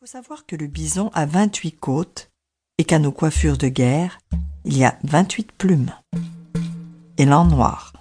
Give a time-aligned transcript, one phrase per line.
[0.00, 2.30] faut savoir que le bison a 28 côtes
[2.78, 4.18] et qu'à nos coiffures de guerre,
[4.64, 5.92] il y a 28 plumes.
[7.18, 7.92] Élan noir.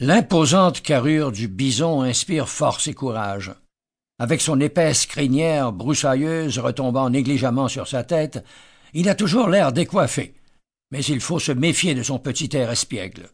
[0.00, 3.52] L'imposante carrure du bison inspire force et courage.
[4.18, 8.42] Avec son épaisse crinière broussailleuse retombant négligemment sur sa tête,
[8.94, 10.32] il a toujours l'air décoiffé,
[10.90, 13.28] mais il faut se méfier de son petit air espiègle.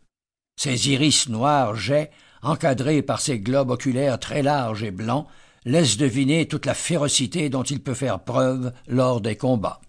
[0.57, 2.11] Ses iris noirs jets,
[2.43, 5.29] encadrés par ses globes oculaires très larges et blancs,
[5.65, 9.81] laisse deviner toute la férocité dont il peut faire preuve lors des combats.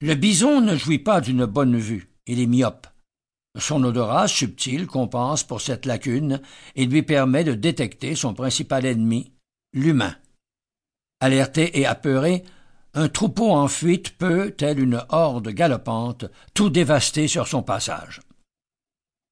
[0.00, 2.86] Le bison ne jouit pas d'une bonne vue, il est myope.
[3.58, 6.40] Son odorat subtil compense pour cette lacune
[6.76, 9.32] et lui permet de détecter son principal ennemi,
[9.72, 10.14] l'humain.
[11.20, 12.44] Alerté et apeuré,
[12.94, 18.20] un troupeau en fuite peut, telle une horde galopante, tout dévaster sur son passage.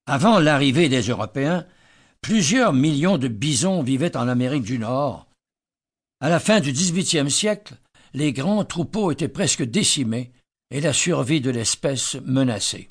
[0.07, 1.67] Avant l'arrivée des Européens,
[2.23, 5.27] Plusieurs millions de bisons vivaient en Amérique du Nord.
[6.21, 7.75] À la fin du XVIIIe siècle,
[8.13, 10.33] les grands troupeaux étaient presque décimés
[10.71, 12.89] et la survie de l'espèce menacée.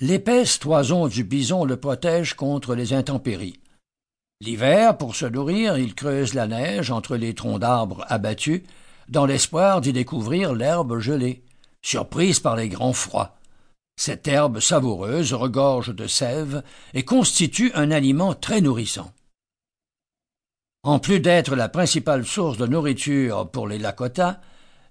[0.00, 3.60] L'épaisse toison du bison le protège contre les intempéries.
[4.40, 8.62] L'hiver, pour se nourrir, il creuse la neige entre les troncs d'arbres abattus,
[9.08, 11.42] dans l'espoir d'y découvrir l'herbe gelée,
[11.82, 13.38] surprise par les grands froids.
[13.96, 16.62] Cette herbe savoureuse regorge de sève
[16.94, 19.12] et constitue un aliment très nourrissant.
[20.82, 24.40] En plus d'être la principale source de nourriture pour les Lakota,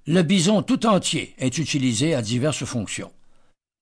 [0.08, 3.12] le bison tout entier est utilisé à diverses fonctions.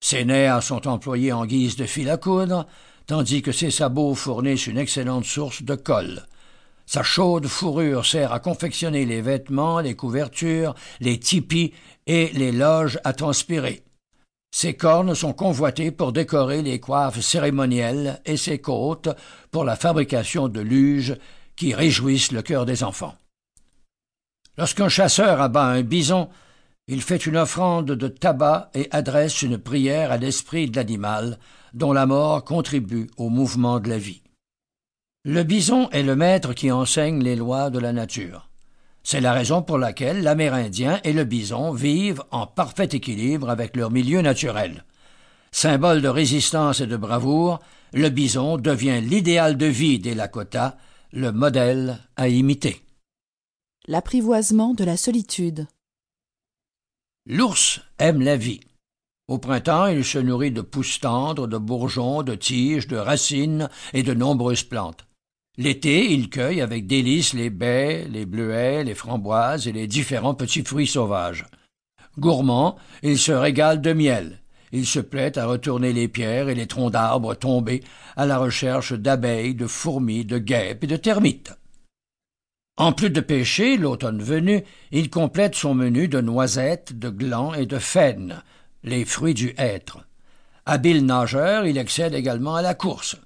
[0.02, 2.66] Ses nerfs sont employés en guise de fil à coudre,
[3.06, 6.25] tandis que ses sabots fournissent une excellente source de colle.
[6.86, 11.73] Sa chaude fourrure sert à confectionner les vêtements, les couvertures, les tipis
[12.08, 13.84] et les loges à transpirer.
[14.52, 19.09] Ses cornes sont convoitées pour décorer les coiffes cérémonielles et ses côtes
[19.52, 21.16] pour la fabrication de luges
[21.56, 23.16] qui réjouissent le cœur des enfants.
[24.58, 26.30] Lorsqu'un chasseur abat un bison,
[26.88, 31.38] il fait une offrande de tabac et adresse une prière à l'esprit de l'animal,
[31.73, 34.23] dont la mort contribue au mouvement de la vie.
[35.23, 38.48] Le bison est le maître qui enseigne les lois de la nature.
[39.12, 43.90] C'est la raison pour laquelle l'Amérindien et le bison vivent en parfait équilibre avec leur
[43.90, 44.86] milieu naturel.
[45.52, 47.59] Symbole de résistance et de bravoure,
[47.92, 50.78] le bison devient l'idéal de vie des Lakota,
[51.12, 52.86] le modèle à imiter.
[53.88, 55.66] L'apprivoisement de la solitude.
[57.26, 58.59] L'ours aime la vie.
[59.28, 64.03] Au printemps, il se nourrit de pousses tendres, de bourgeons, de tiges, de racines et
[64.03, 65.09] de nombreuses plantes.
[65.59, 70.64] L'été, il cueille avec délice les baies, les bleuets, les framboises et les différents petits
[70.64, 71.47] fruits sauvages.
[72.18, 74.40] Gourmand, il se régale de miel.
[74.72, 77.84] Il se plaît à retourner les pierres et les troncs d'arbres tombés
[78.16, 81.52] à la recherche d'abeilles, de fourmis, de guêpes et de termites.
[82.78, 87.66] En plus de pêcher, l'automne venu, il complète son menu de noisettes, de glands et
[87.66, 88.44] de faines,
[88.86, 90.08] les fruits du hêtre.
[90.66, 93.18] Habile nageur, il excelle également à la course.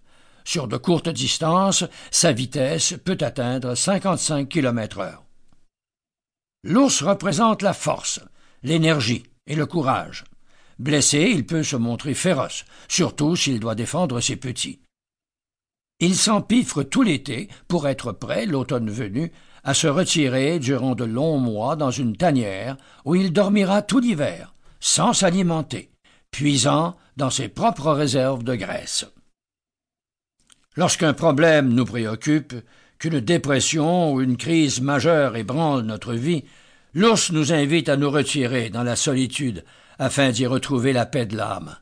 [0.46, 5.24] Sur de courtes distances, sa vitesse peut atteindre 55 km heure.
[6.64, 8.22] L'ours représente la force,
[8.64, 10.24] l'énergie et le courage.
[10.80, 14.80] Blessé, il peut se montrer féroce, surtout s'il doit défendre ses petits.
[16.00, 19.32] Il s'empiffre tout l'été pour être prêt, l'automne venu,
[19.64, 24.54] à se retirer durant de longs mois dans une tanière où il dormira tout l'hiver,
[24.80, 25.92] sans s'alimenter,
[26.32, 29.06] puisant dans ses propres réserves de graisse.
[30.76, 32.56] Lorsqu'un problème nous préoccupe,
[32.98, 36.46] qu'une dépression ou une crise majeure ébranle notre vie,
[36.94, 39.64] l'ours nous invite à nous retirer dans la solitude
[40.00, 41.78] afin d'y retrouver la paix de l'âme.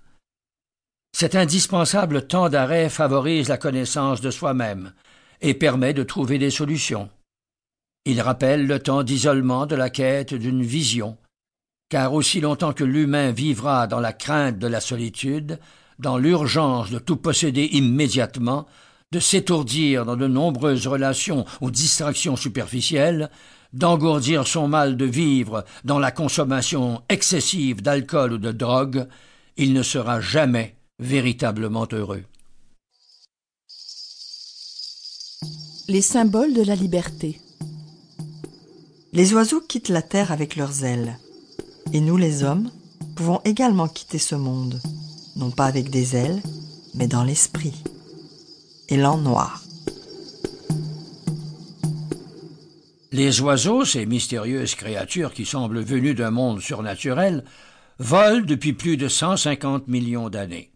[1.16, 4.94] Cet indispensable temps d'arrêt favorise la connaissance de soi-même
[5.41, 7.09] et permet de trouver des solutions.
[8.06, 11.18] Il rappelle le temps d'isolement de la quête d'une vision,
[11.90, 15.59] car aussi longtemps que l'humain vivra dans la crainte de la solitude,
[16.02, 18.66] dans l'urgence de tout posséder immédiatement,
[19.12, 23.30] de s'étourdir dans de nombreuses relations ou distractions superficielles,
[23.72, 29.08] d'engourdir son mal de vivre dans la consommation excessive d'alcool ou de drogue,
[29.58, 32.24] il ne sera jamais véritablement heureux.
[35.88, 37.40] Les symboles de la liberté.
[39.14, 41.18] Les oiseaux quittent la terre avec leurs ailes,
[41.92, 42.72] et nous les hommes
[43.16, 44.80] pouvons également quitter ce monde
[45.36, 46.42] non pas avec des ailes,
[46.96, 47.84] mais dans l'esprit.
[48.90, 49.62] Élan noir.
[53.12, 57.44] Les oiseaux, ces mystérieuses créatures qui semblent venues d'un monde surnaturel,
[58.00, 60.72] volent depuis plus de 150 millions d'années.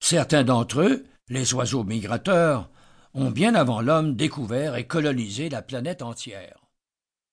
[0.00, 2.70] Certains d'entre eux, les oiseaux migrateurs,
[3.14, 6.63] ont bien avant l'homme découvert et colonisé la planète entière.